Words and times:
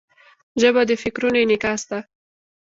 ژبه 0.61 0.81
د 0.89 0.91
فکرونو 1.03 1.37
انعکاس 1.41 1.81
ده. 1.89 1.99